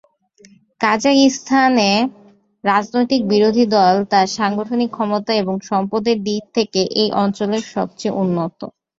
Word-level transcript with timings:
কাজাখস্তানের 0.81 1.99
রাজনৈতিক 2.63 3.21
বিরোধী 3.31 3.65
দল 3.75 3.95
তার 4.11 4.27
সাংগঠনিক 4.37 4.89
ক্ষমতা 4.93 5.31
এবং 5.41 5.55
সম্পদের 5.69 6.17
দিক 6.25 6.43
থেকে 6.55 6.81
এই 7.01 7.09
অঞ্চলে 7.23 7.57
সবচেয়ে 7.73 8.17
উন্নত। 8.21 8.59